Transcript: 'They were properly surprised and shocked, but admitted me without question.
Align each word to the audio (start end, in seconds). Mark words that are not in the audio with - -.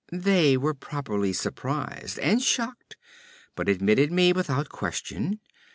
'They 0.11 0.57
were 0.57 0.73
properly 0.73 1.31
surprised 1.31 2.17
and 2.17 2.41
shocked, 2.41 2.97
but 3.53 3.69
admitted 3.69 4.11
me 4.11 4.33
without 4.33 4.67
question. 4.67 5.39